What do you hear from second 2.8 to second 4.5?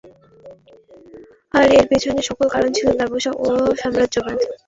ব্যবসা ও সাম্রাজ্যবাদ।